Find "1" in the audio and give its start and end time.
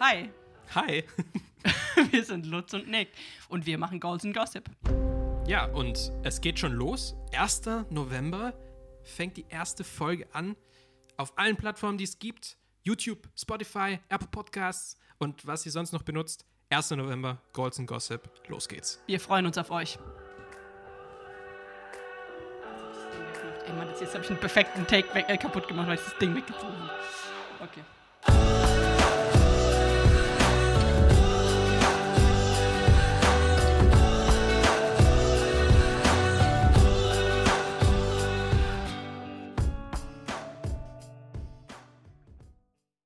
7.36-7.62, 16.70-16.90